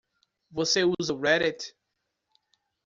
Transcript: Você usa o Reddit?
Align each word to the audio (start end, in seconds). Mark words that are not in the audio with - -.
Você 0.49 0.81
usa 0.83 1.13
o 1.13 1.19
Reddit? 1.21 1.75